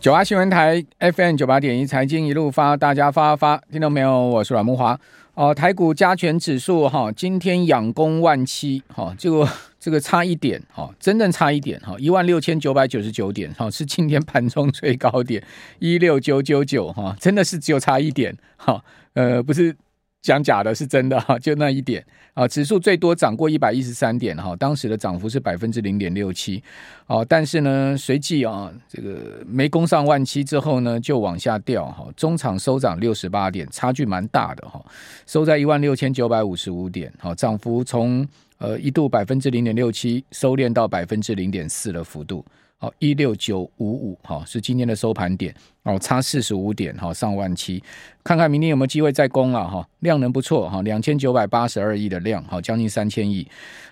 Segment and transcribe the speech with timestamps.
[0.00, 4.18] 九八新闻台 FM 九八点一财经一路发，大家发发，听到没有？
[4.28, 4.98] 我是阮木华。
[5.34, 9.46] 哦、台股加权指数哈，今天仰攻万七，哈，这个
[9.78, 15.42] 这个差一点，哈，真正差一点，哈，一万六千九百九十九点，哈，是今天盘中最高点
[15.80, 18.82] 一六九九九，哈，真的是只有差一点，哈，
[19.12, 19.76] 呃，不是。
[20.22, 26.62] 讲假的是真的哈，就那一点啊，指数最多涨过一百一十三点哈，当时的涨幅是百分之零点六七，
[27.06, 34.84] 哦，但是呢，随即啊，这个没攻上万七之后呢，就往下掉哈，中场收涨六十八点，差距蛮大的哈，
[35.26, 38.26] 收在一万六千九百五十五点，好，涨幅从
[38.58, 42.44] 呃一度百分之零点六七收敛到百分之零点四的幅度。
[42.82, 47.82] 好，一六九五五，好，是今天的收盘点，哦，差四十五点，好，上万七，
[48.24, 53.46] 看看明天有没有机会再攻了，哈，量能不错，哈，两千九百八十二亿的量，好，将近三千亿，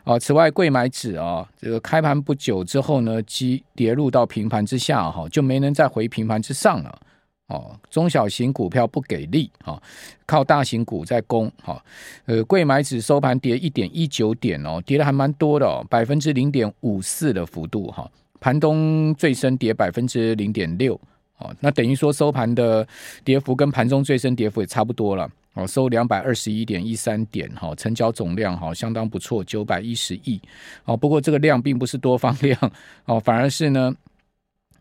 [0.04, 6.98] 啊，此外，柜买指啊，这个开盘不久之后呢，即跌入到平盘之下，哈，就没能再回平盘之上了，
[7.48, 9.78] 哦，中小型股票不给力，哈，
[10.24, 11.84] 靠大型股在攻，哈，
[12.24, 18.10] 呃，柜买指收盘跌一点一九点哦，跌的还蛮多的哦，百分之零点五四的幅度，哈。
[18.40, 20.98] 盘中最深跌百分之零点六，
[21.38, 22.86] 哦，那等于说收盘的
[23.24, 30.40] 跌幅跟盘中最深跌幅也差不多了，哦，收两百二十一点一三点，哈，成交总量哈相当不错，九百一十亿，
[30.84, 32.58] 哦，不过这个量并不是多方量，
[33.06, 33.94] 哦，反而是呢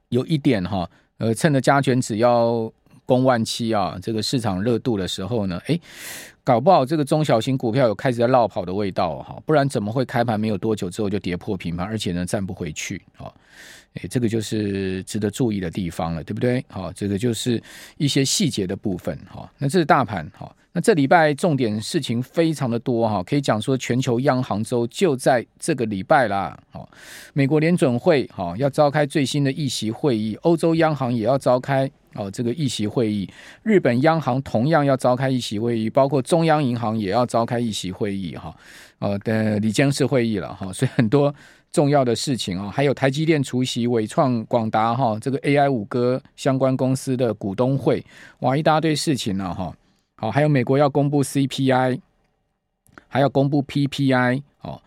[0.10, 2.72] 有一点哈，呃，趁着加权只要
[3.08, 5.82] 攻万七啊，这个市场热度的时候呢，诶，
[6.44, 13.34] 搞不好这个中小型股票有开始在落跑的味道哈，不然怎么会开盘没有多久之后就跌破平盘，而且呢站不回去啊？
[13.94, 16.64] 诶，这个就是值得注意的地方了，对不对？
[16.68, 17.64] 好，这个就是
[17.98, 19.50] 一些细节的部分哈。
[19.58, 20.54] 那这是大盘哈。
[20.74, 26.56] 那这礼拜重点事情非常的多哈，可以讲说全球央行周就在这个礼拜啦。
[26.70, 26.88] 好，
[27.34, 33.30] 美国联准会哈要召开最新的议息会议，欧洲央行也要召开哦这个议席会议，
[33.64, 38.54] 日本央行同样要召开议席会议，包括中央银行也要召开议席会议哈。
[39.00, 41.34] 呃的理监事会议了哈，所以很多。
[41.70, 48.04] 重要的事情啊，还有台积电出席伟创、广达哈这个 AI 五哥相关公司的股东会，
[48.40, 49.76] 哇，一大堆事情了哈。
[50.16, 52.00] 好，还有美国要公布 CPI，
[53.10, 54.82] 还要公布 PPI 哦。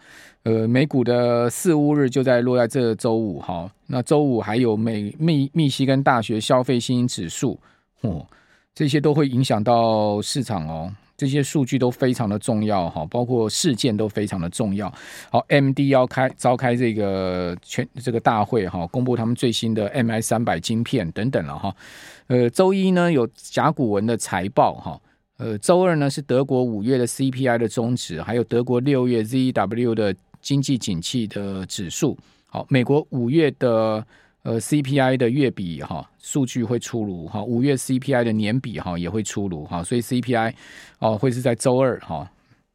[0.45, 3.71] 呃，美股的四巫日就在落在这周五哈。
[3.87, 7.61] 那周五还有美密密西根大学消费信心指数，
[8.01, 8.27] 哦，
[8.75, 10.91] 这些都会影响到市场哦。
[11.17, 14.91] 这些数据都非常的重要哈，包括事件都非常的重要。
[15.31, 21.77] 好，M D 要开召开这个全这个大会哈，公布他们最新的 MI 三百晶片等等了哈。
[22.29, 24.99] 呃，周一呢有甲骨文的财报哈，
[25.37, 32.17] 呃，周二呢是德国五月的 CPI 的终值，还有德国六月 Z W 的经济景气的指数。
[32.47, 34.05] 好，美国五月的。
[34.43, 40.55] 呃，CPI 的月比哈数据会出炉哈，五月 CPI 的年比哈也会出炉哈，所以 CPI
[40.99, 42.27] 哦会是在周二哈。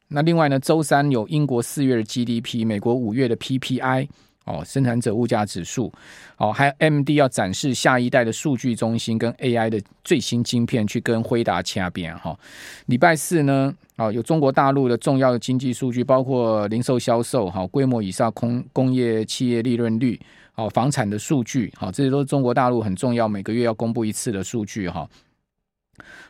[0.06, 4.08] 那另外呢，周三有英国四月的 GDP，美国五月的 PPI
[4.46, 5.92] 哦，生产者物价指数
[6.38, 12.38] 哦，还有 M D 要展示下一代的数据中心跟 AI 的最新晶片去跟辉达掐边哈。
[12.86, 20.18] 礼拜四呢，哦有中国大陆的重要的经济数据，包括零售销售哈，规模以上工工业企业利润率。
[20.54, 25.06] 哦，房产的数据，好，这些都是中国大陆很重要，每个月要公布一次的数据，哈。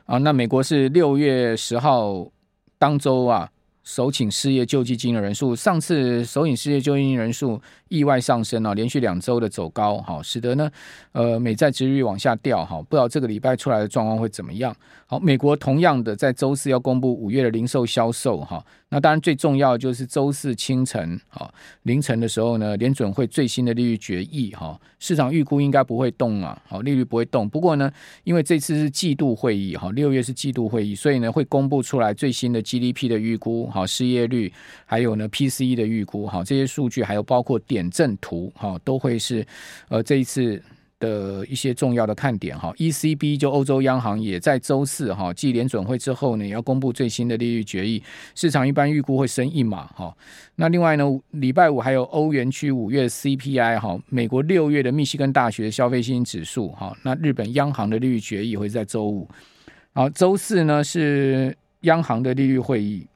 [0.05, 2.27] 啊，那美国是六月十号
[2.77, 3.49] 当周啊。
[3.87, 10.69] 首请失业救济金的人数，上次首请失业救济金人数意外上升啊，连续两周的走高，好，使得呢，
[11.13, 14.75] 呃，美债值率往下掉，哈，不知道这个礼拜出来的状况会怎么样？
[15.07, 21.49] 好，美国同样的在周四要公布五月的零售销售，哈，那当然最重要的就是周四清晨，哈，
[21.85, 27.89] 凌晨的时候呢，联准会最新的利率决议，哈，市场预估应该不会动啊，好，利率不会动，不过呢，
[28.25, 33.71] 因为这次是季度会议，哈，六月是季度会议，所以呢，会公布出来最新的 GDP 的预估。
[33.77, 34.51] 好，失业率，
[34.87, 39.47] 还有呢，PCE 的预估，好，这些数据，还有包括点阵图，哈，都会是
[39.89, 40.63] 呃这一次
[40.99, 42.73] 的一些重要的看点，哈。
[42.79, 48.03] ECB 就欧洲央行也在周四，哈，继联准会之后呢，也要公布最新的利率决议，
[48.35, 50.17] 市场一般预估会升一码，哈。
[50.55, 59.29] 那另外呢，礼拜五还有欧元区五月 CPI，哈，美国六月的密西根大学消费信心指数，哈，那日本央行的利率决议会在周五，
[59.93, 63.07] 好，周四呢是央行的利率会议。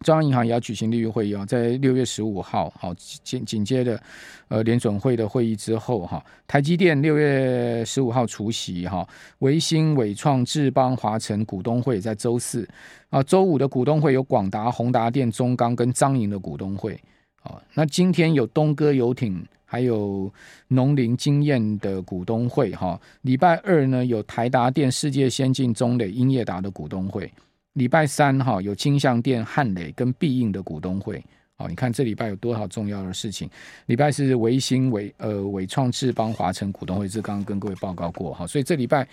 [0.00, 4.02] 中央银行也要举行利率会议啊，在六月十五号，好紧紧接着
[4.48, 9.06] 呃联准会的会议之后哈，台积电六月十五号除息哈，
[9.40, 12.66] 维新、伟创、智邦、华城股东会在周四
[13.10, 16.98] 啊，周五的股东会有广达、宏达电、中钢跟彰银的股东会
[17.42, 20.32] 啊，那今天有东哥游艇还有
[20.68, 22.98] 农林经验的股东会哈。
[23.20, 27.30] 礼拜二呢，有台达电、世界先进、中磊、英业达的股东会。
[27.74, 31.22] 礼拜三哈，有金像电、汉磊跟必应的股东会。
[31.56, 33.48] 好，你看这礼拜有多少重要的事情？
[33.86, 38.46] 礼拜是维新、伟呃伟创、智邦、华城股东会，这刚刚跟各位报告过哈。
[38.46, 39.06] 所以这礼拜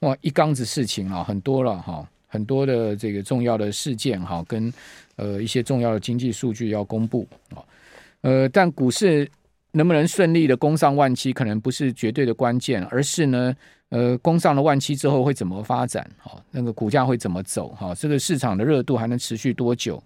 [0.00, 4.72] 哇，一缸子事情啊，很多了哈，很多的这个重要的事件哈，跟
[5.16, 7.64] 呃一些重要的经济数据要公布啊。
[8.20, 9.26] 呃，但股市
[9.74, 13.54] 能不能顺利的攻上万七，可能不是绝对的关键，而是呢，
[13.88, 16.08] 呃，攻上了万七之后会怎么发展？
[16.22, 17.68] 哈，那个股价会怎么走？
[17.70, 20.02] 哈，这个市场的热度还能持续多久？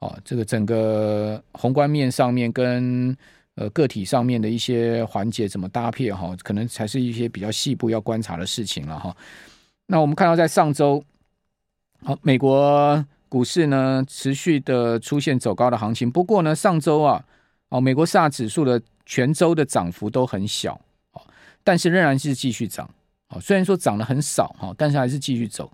[0.00, 3.16] 哦，这个整个宏观面上面跟
[3.54, 9.16] 呃个体上面的一些环节怎么搭配哈，可能才是一些比较细部要观察的事情了哈。
[9.86, 11.02] 那我们看到在上周，
[12.02, 17.24] 好，美国股市呢持续的出现走高的行情，不过呢上周啊，
[17.68, 20.80] 哦美国四大指数的全周的涨幅都很小，
[21.12, 21.22] 哦，
[21.62, 22.88] 但是仍然是继续涨，
[23.28, 25.70] 哦，虽然说涨得很少哈，但是还是继续走。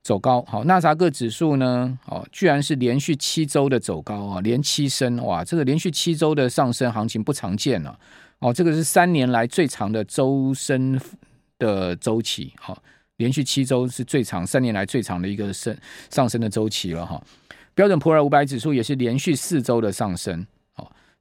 [0.00, 7.98] 走高，好，纳扎克指数呢，哦，居然是连续七周的走高啊，连七升，哇，这个连续七周的上升行情不常见了，
[8.38, 10.98] 哦，这个是三年来最长的周升
[11.58, 12.80] 的周期，好，
[13.16, 15.76] 连续七周是最长，三年来最长的一个升
[16.08, 17.20] 上升的周期了哈。
[17.74, 20.46] 标准普尔五百指数也是连续四周的上升，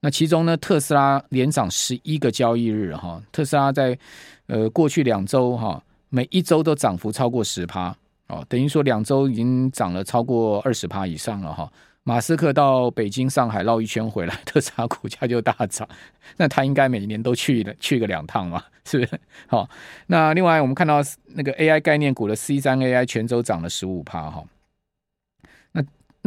[0.01, 3.97] 那其中呢，特斯拉连涨十一个交易日哈，特斯拉在
[4.45, 7.95] 呃过去两周哈，每一周都涨幅超过十趴。
[8.27, 11.71] 哦，等于说两周已经涨了超过二十趴以上了哈。
[12.03, 15.88] 马斯克到北京、上海绕一圈回来，特斯拉股价就大涨。
[16.35, 19.19] 那他应该每年都去了去个两趟嘛，是不是？
[19.47, 19.69] 好，
[20.07, 21.01] 那另外我们看到
[21.35, 24.44] 那个 AI 概念股的 C 三 AI 全周涨了十五趴哈。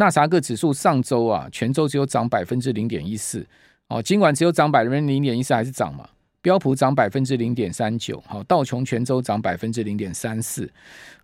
[0.00, 3.46] 纳萨克指数上周啊，全周只有涨百分之零点一四。
[3.88, 6.08] 哦，尽管只有涨百分之零点一四，还是涨嘛。
[6.42, 10.66] 标普涨百分之零点三九，好，道琼全周涨百分之零点三四，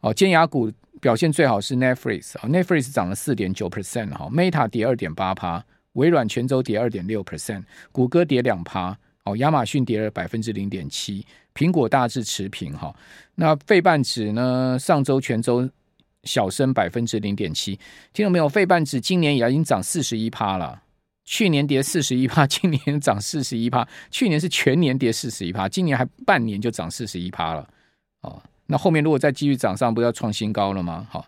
[0.02, 0.70] 哦，尖牙股
[1.00, 5.64] 表现最好是 Netflix 啊，Netflix 涨了四点九 percent，哈，Meta 跌二点八趴，
[5.94, 7.62] 微软全周跌二点六 percent，
[7.92, 8.94] 谷歌跌两趴，
[9.24, 11.24] 哦，亚马逊跌了百分之零点七，
[11.54, 12.94] 苹果大致持平，哈，
[13.36, 15.66] 那费半指呢，上周全周
[16.26, 17.78] 小升百分之零点七，
[18.12, 18.48] 听到没有？
[18.48, 20.82] 费半指今年也已经涨四十一趴了。
[21.24, 23.86] 去年跌四十一趴， 今年涨四十一趴。
[24.10, 27.68] 去年是全年跌四十一趴，今年还半年就涨四十一趴了。
[28.20, 31.06] 哦，那后面如果再继续涨上，不要创新高了吗？
[31.10, 31.26] 好，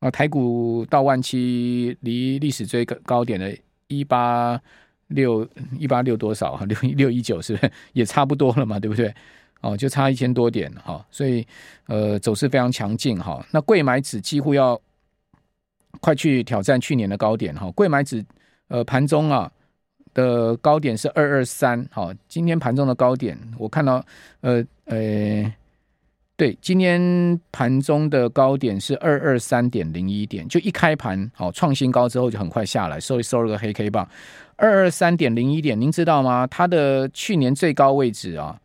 [0.00, 3.54] 那台股到万七，离历史最高点的
[3.88, 4.58] 一八
[5.08, 5.46] 六
[5.78, 6.56] 一八六多少？
[6.64, 8.80] 六六一九是不是也差不多了嘛？
[8.80, 9.14] 对不对？
[9.64, 11.04] 哦，就差一千多点哈。
[11.10, 11.46] 所以
[11.86, 13.44] 呃，走势非常强劲哈。
[13.50, 14.80] 那贵买指几乎要
[16.00, 17.70] 快去挑战去年的高点哈。
[17.72, 18.24] 贵买指。
[18.68, 19.48] 呃，盘中啊
[20.14, 24.02] 的高点是二二三，好，今天盘中的高点我看到，
[24.40, 25.54] 呃呃，
[26.34, 34.08] 对，今天盘中的高点是二二三点零一点，就一开盘好创新高之后就很快下来，收一收了个黑 K 棒，
[34.56, 36.46] 二二三点零一点，您知道吗？
[36.46, 38.58] 它的去年最高位置啊，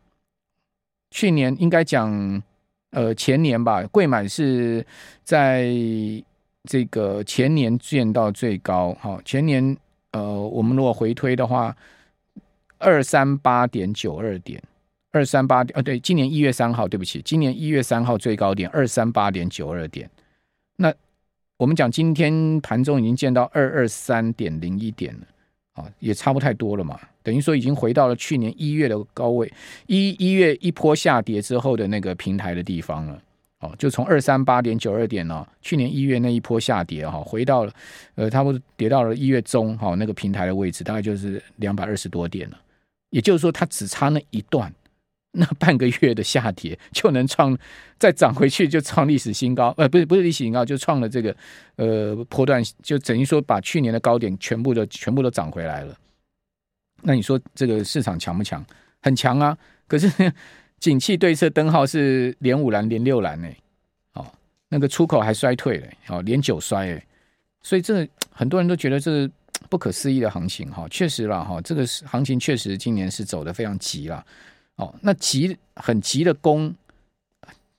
[1.10, 2.42] 去年应该讲
[2.90, 4.84] 呃前年吧，贵买是
[5.22, 5.68] 在
[6.64, 9.76] 这个前年见到最高，好，前年。
[10.12, 11.72] 呃，我们如果回推的话，
[12.78, 14.60] 二三八点九二点，
[15.12, 20.10] 二三八点，呃，对，今年一月三号，对不起，今年一月三号最高点二三八点九二点。
[20.74, 20.92] 那
[21.58, 25.20] 我们讲今天盘中已经见到二二三点零一点了，
[25.74, 29.52] 啊，也差不太多了嘛，等于说已经回到了去年一月的高位，
[29.86, 33.22] 一一月一波下跌之后的那个平台的地方了。
[33.60, 37.72] 哦，就从二三八点九二点呢，去年一月那一波下跌哈，回到了
[38.14, 42.58] 呃，差不多跌到了一月中哈那个平台的位置，大概就是两百二十多点了。
[43.10, 44.72] 也就是说，它只差那一段，
[45.32, 47.54] 那半个月的下跌就能创
[47.98, 49.74] 再涨回去，就创历史新高。
[49.76, 51.36] 呃，不是不是历史新高，就创了这个
[51.76, 55.94] 呃波段，就等于说把去年的高点全部的全部都涨回来了。
[57.02, 58.64] 那你说这个市场强不强？
[59.02, 59.56] 很强啊！
[59.86, 60.10] 可是。
[60.80, 63.46] 景气对策灯号是连五蓝连六蓝呢，
[64.14, 64.26] 哦，
[64.70, 67.06] 那个出口还衰退了，哦，连九衰哎，
[67.60, 69.30] 所以这很多人都觉得这
[69.68, 74.24] 不可思议的行情哈，确实了哈，这个行情确实今年是走得非常急了，
[74.76, 76.74] 哦，那急很急的攻，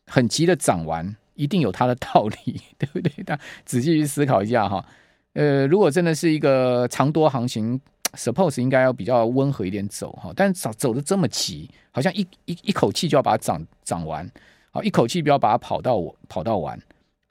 [0.06, 3.12] 很急的涨完，一定有它的道理， 对不对？
[3.24, 4.86] 大家仔细去思考一下哈，
[5.34, 7.82] 呃，如果真的是一个长多行情。
[8.14, 14.30] Suppose 应该要比较温和一点走哈，但走走的这么急，好像一一一口气就要把它涨涨完，
[14.72, 16.80] 好，一口气不要把它跑到我跑到完，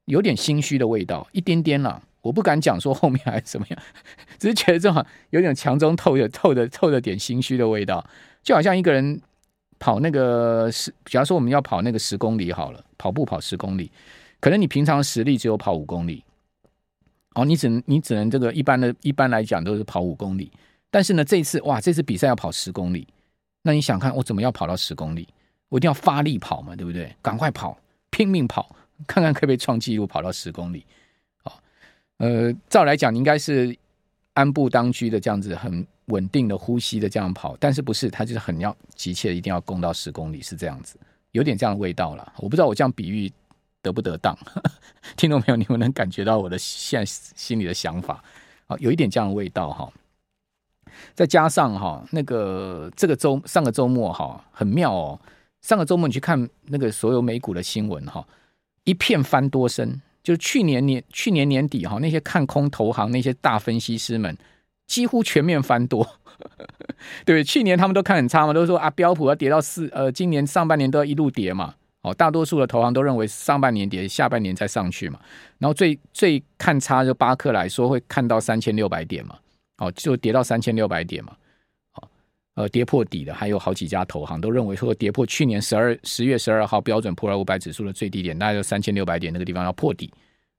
[0.06, 3.78] 有点心虚的味道，一点点啦，我不敢讲说后面还是怎么样，
[4.38, 8.04] 只是觉得这种有点强中透着透着透着点心虚的味道。
[8.42, 9.20] 就好像一个人
[9.78, 13.90] 跑那个十，假如说我们要跑那个十公里好了，跑步跑十公里，
[14.40, 16.24] 可能你平常实力只有跑五公里，
[17.34, 20.50] 哦，你只能你只能这个一般的一般来讲都是跑五公里，
[20.90, 23.06] 但是呢，这次哇，这次比赛要跑十公里，
[23.62, 25.28] 那你想看我怎么要跑到十公里？
[25.68, 27.14] 我一定要发力跑嘛，对不对？
[27.22, 27.78] 赶快跑，
[28.10, 28.74] 拼命跑，
[29.06, 30.84] 看看可不可以创纪录，跑到十公里。
[31.44, 31.52] 哦，
[32.18, 33.76] 呃，照来讲，你应该是
[34.34, 38.10] 安步当居的这样子，很稳定的呼吸的这样跑，但是不是？
[38.10, 40.96] 他就是很要急切，一定要攻到十公里，是这样子，
[41.30, 42.32] 有点这样的味道了。
[42.38, 43.30] 我不知道我这样比喻
[43.80, 44.36] 得不得当，
[45.16, 48.24] 听众朋友，你们能感觉到我的现在心里的想法？
[48.66, 49.92] 啊，有一点这样的味道哈。
[51.14, 55.20] 再加上哈，那个这个周上个周末哈，很妙哦。
[55.62, 58.26] 上个周末你去看那个所有美股的新闻哈，
[58.84, 64.34] 一片翻多声，就是去年年去年年底哈，那些看空投行那些大分析师们
[64.86, 66.02] 几乎全面翻多，
[67.26, 67.44] 对 不对？
[67.44, 75.20] 去年他们都看很差嘛，都说啊标普要跌到四，呃，今年上半年都要一路跌嘛，哦，大多数的投行都认为上半年跌，下半年再上去嘛，
[75.58, 79.36] 然后最最看差就巴克莱说会看到三千六百点嘛，
[79.80, 81.34] 哦，就跌到三千六百点嘛。
[82.54, 90.12] 呃，跌破底的还有好几家投行都认为说，跌破去年十二十月十二号标准普尔五百指数的最低点，大概就三千六百点那个地方要破底。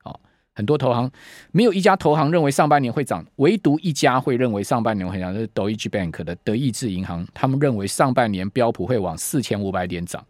[0.06, 0.20] 哦，
[0.56, 1.12] 很多投行
[1.52, 10.26] 没有一家投行认为上半年会涨，唯独一家会认为上半年会涨，就是 Deutsche Bank 的德意志银行，他们认为上半年标普会往四千五百点涨，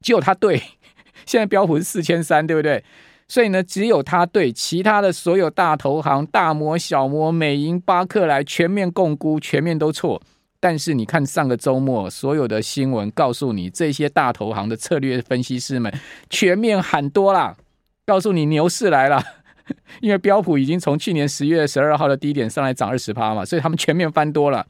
[0.00, 0.62] 只有他对。
[1.26, 2.82] 现在标普是四千三，对不对？
[3.28, 10.22] 所以呢，只有他对，其他的所有大投行、大摩、小摩、美银、巴克莱全面共估，全面都错。
[10.58, 15.92] 但是你看上个周末所有的新闻，告诉你这些大投行的策略分析师们
[16.30, 17.56] 全面喊多啦，
[18.06, 19.22] 告诉你牛市来了，
[20.00, 24.66] 因为标普已经从去年十月十二号的低点上来涨二十趴嘛，所以他们全面翻多了，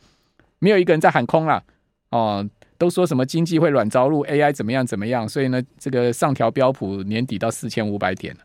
[0.58, 1.62] 没有一个人在喊空了
[2.10, 2.46] 哦，
[2.78, 8.40] 都说什么经济会软着陆，AI 怎么样怎么样，所以呢，这个上调标普年底到四千五百点了，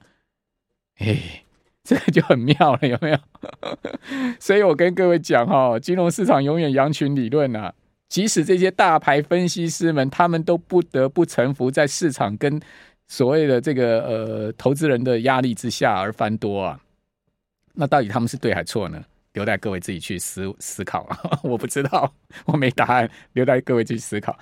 [0.96, 1.18] 嘿。
[1.84, 3.18] 这个就很妙了，有没有？
[4.40, 7.74] 所以我跟各位讲哈，金融市场永远羊群理论啊。
[8.08, 12.62] 即使这些大牌分析师们，他们都不得不臣服在市场跟
[13.08, 16.80] 所谓的这个呃投资人的压力之下而翻多啊。
[17.74, 19.04] 那到底他们是对还错呢？
[19.34, 21.08] 留待各位自己去思思考。
[21.44, 22.14] 我不知道，
[22.46, 24.38] 我没答案，留待各位去思考。